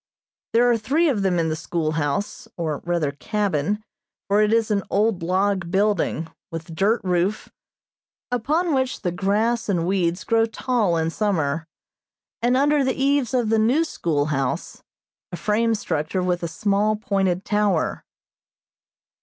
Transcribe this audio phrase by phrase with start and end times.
[0.53, 3.83] There are three of them in the schoolhouse, or rather cabin,
[4.27, 7.49] for it is an old log building, with dirt roof,
[8.31, 11.67] upon which the grass and weeds grow tall in summer,
[12.41, 14.81] and under the eaves of the new schoolhouse,
[15.31, 18.03] a frame structure with a small pointed tower.